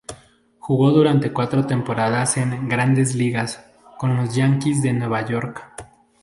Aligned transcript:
Jugó 0.57 0.89
durante 0.89 1.31
cuatro 1.31 1.67
temporadas 1.67 2.35
en 2.37 2.67
"Grandes 2.67 3.13
Ligas" 3.13 3.63
con 3.99 4.17
los 4.17 4.33
Yanquis 4.33 4.81
de 4.81 4.93
Nueva 4.93 5.23
York. 5.27 5.63